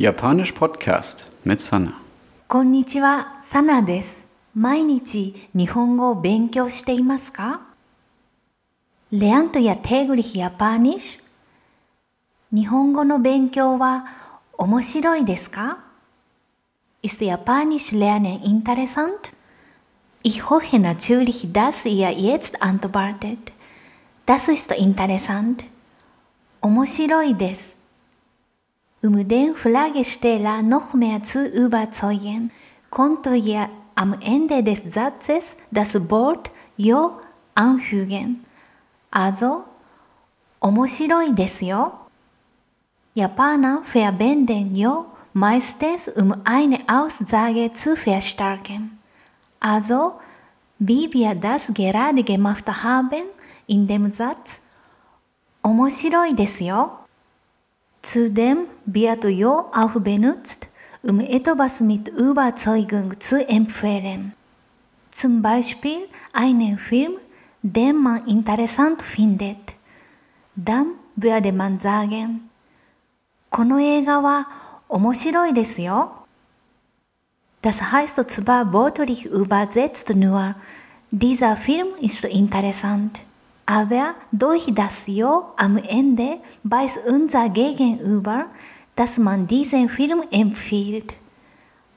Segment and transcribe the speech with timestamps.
[0.00, 1.94] Japanisch Podcast mit Sana.
[2.48, 4.24] こんにちは、サナです。
[4.54, 7.62] 毎日日本語を勉強していますか
[9.10, 11.20] Lernt ihr täglich Japanisch?
[12.52, 14.04] 日本語の勉強は
[14.58, 15.78] 面白いですか
[17.02, 19.32] Ist Japanisch lernen interessant?
[20.22, 23.52] Ich hoffe natürlich, dass ihr jetzt antwortet.
[24.26, 25.64] Das ist interessant.
[26.62, 27.76] 面白いです。
[29.02, 32.50] Um den Fragesteller noch mehr zu überzeugen,
[32.90, 37.12] könnt ihr am Ende des Satzes das Wort Jo
[37.54, 38.44] anfügen.
[39.10, 39.64] Also,
[40.60, 41.92] 面白いですよ。
[43.14, 48.98] Japaner verwenden Jo meistens, um eine Aussage zu verstärken.
[49.60, 50.14] Also,
[50.78, 53.22] wie wir das gerade gemacht haben
[53.66, 54.60] in dem Satz,
[55.62, 56.99] 面白いですよ。
[58.02, 60.68] Zudem wird Jo auch benutzt,
[61.02, 64.32] um etwas mit Überzeugung zu empfehlen.
[65.10, 67.14] Zum Beispiel einen Film,
[67.62, 69.74] den man interessant findet.
[70.54, 72.48] Dann würde man sagen,
[73.50, 74.48] この映画は
[74.88, 76.26] 面白いですよ。
[77.62, 80.54] Das heißt zwar wörtlich übersetzt nur,
[81.10, 83.22] dieser Film ist interessant.
[83.70, 88.46] Aber durch das Jo am Ende weiß unser Gegenüber,
[88.94, 91.14] dass man diesen Film empfiehlt.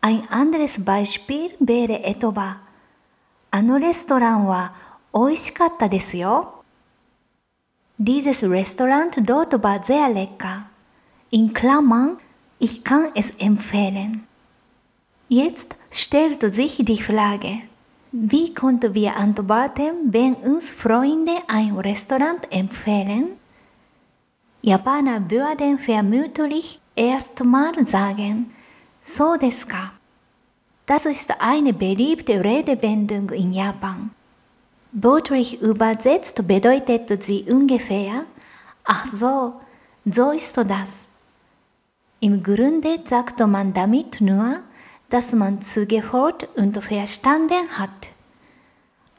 [0.00, 2.56] Ein anderes Beispiel wäre etwa,
[3.54, 4.72] あのレストランは
[5.12, 6.64] 美味しかったですよ。
[8.00, 10.64] Dieses Restaurant dort war sehr lecker.
[11.30, 12.16] In Klammern,
[12.58, 14.26] ich kann es empfehlen.
[15.28, 17.62] Jetzt stellt sich die Frage,
[18.11, 23.37] wie konnten wir antworten, wenn uns Freunde ein Restaurant empfehlen?
[24.61, 28.51] Japaner würden vermutlich erstmal sagen,
[28.99, 29.91] so desu ka.
[30.85, 34.11] Das ist eine beliebte Redewendung in Japan.
[34.93, 38.23] Wörtlich übersetzt bedeutet sie ungefähr,
[38.85, 39.53] ach so,
[40.05, 41.05] so ist das.
[42.19, 44.61] Im Grunde sagt man damit nur,
[45.09, 48.09] dass man zugehört und verstanden hat.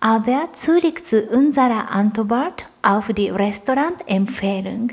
[0.00, 4.92] Aber zurück zu unserer Antwort auf die Restaurantempfehlung.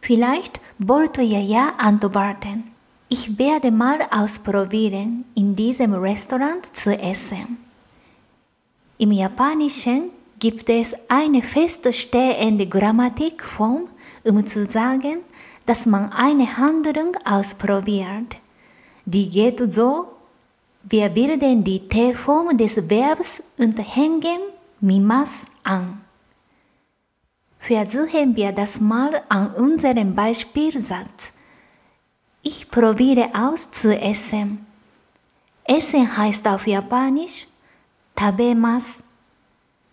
[0.00, 2.70] Vielleicht wollt ihr ja antworten.
[3.08, 7.58] Ich werde mal ausprobieren, in diesem Restaurant zu essen.
[8.98, 13.88] Im Japanischen gibt es eine feststehende Grammatikform,
[14.24, 15.18] um zu sagen,
[15.66, 18.36] dass man eine Handlung ausprobiert.
[19.04, 20.08] Die geht so,
[20.82, 24.40] wir bilden die T-Form des Verbs und hängen
[24.80, 26.00] mimas an.
[27.58, 31.32] Versuchen wir das mal an unserem Beispielsatz.
[32.42, 34.66] Ich probiere aus zu essen.
[35.64, 37.46] Essen heißt auf Japanisch
[38.14, 39.02] tabemas.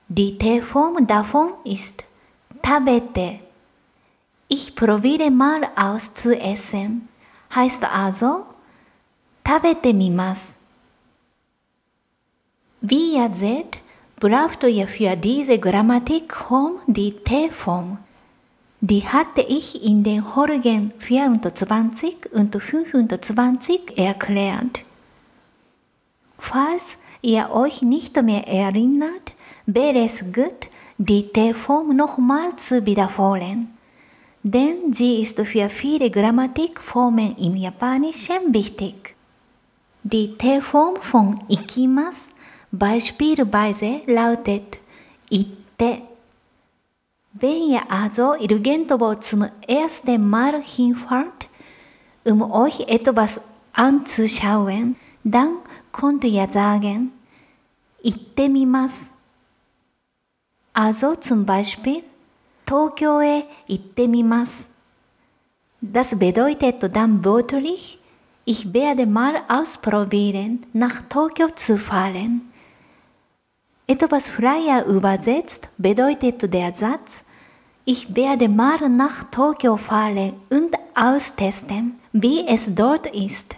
[0.09, 2.03] Die T-Form davon ist
[2.61, 3.39] tabete.
[4.49, 7.07] Ich probiere mal aus zu essen.
[7.55, 8.45] Heißt also
[9.50, 10.58] 食べてみます。
[12.82, 13.80] Wie ihr seht,
[14.20, 17.98] braucht ihr für diese Grammatikform die T-Form.
[18.80, 24.84] Die hatte ich in den Folgen 24 und 25 erklärt.
[26.38, 29.34] Falls ihr euch nicht mehr erinnert,
[29.66, 33.76] wäre es gut, die T-Form nochmal zu wiederholen.
[34.42, 39.16] Denn sie ist für viele Grammatikformen im Japanischen wichtig.
[40.03, 42.29] Die T-Form von ikimas
[42.71, 44.79] beispielsweise lautet
[45.29, 46.01] itte.
[47.33, 51.47] Wenn ihr also irgendwo zum ersten Mal hinfahrt,
[52.25, 53.39] um euch etwas
[53.73, 55.57] anzuschauen, dann
[55.91, 57.11] könnt ihr sagen,
[58.03, 59.09] itte mimas.
[60.73, 62.03] Also zum Beispiel,
[62.71, 64.69] 東京へ行ってみます。
[65.81, 67.99] Das bedeutet dann wörtlich,
[68.44, 72.52] ich werde mal ausprobieren, nach Tokio zu fahren.
[73.88, 77.24] Etwas freier übersetzt bedeutet der Satz,
[77.84, 83.56] ich werde mal nach Tokio fahren und austesten, wie es dort ist.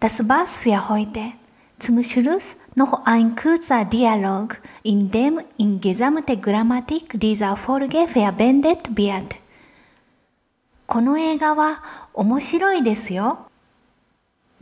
[0.00, 1.32] Das war's für heute.
[1.78, 9.38] Zum Schluss noch ein kurzer Dialog, in dem in gesamte Grammatik dieser Folge verwendet wird.
[10.86, 11.84] この映画は
[12.14, 13.43] 面白いですよ。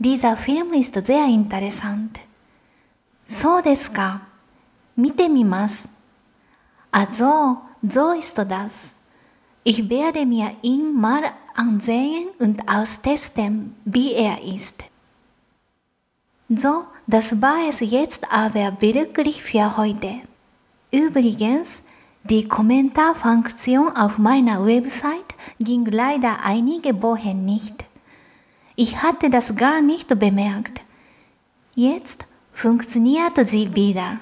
[0.04, 2.20] dieser Film ist sehr interessant.
[3.24, 4.20] So deska.
[4.96, 5.88] Mite mimas.
[6.92, 8.92] Also, so ist das.
[9.64, 11.22] Ich werde mir ihn mal
[11.54, 14.84] ansehen und austesten, wie er ist.
[16.50, 20.20] So, das war es jetzt aber wirklich für heute.
[20.92, 21.82] Übrigens,
[22.24, 27.86] die Kommentarfunktion auf meiner Website ging leider einige Wochen nicht.
[28.76, 30.82] Ich hatte das gar nicht bemerkt.
[31.76, 34.18] Jetzt funktioniert sie wieder.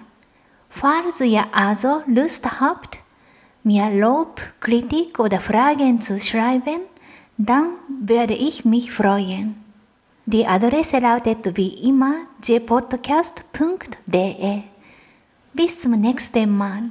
[0.69, 3.01] Falls ihr also Lust habt,
[3.63, 6.83] mir Lob, Kritik oder Fragen zu schreiben,
[7.39, 9.57] dann werde ich mich freuen.
[10.27, 12.15] Die Adresse lautet wie immer
[12.45, 14.63] jpodcast.de.
[15.53, 16.91] Bis zum nächsten Mal.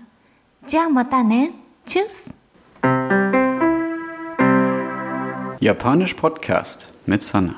[0.68, 1.50] Ja, mata ne.
[1.86, 2.34] Tschüss.
[5.60, 7.56] Japanisch Podcast mit Sanna.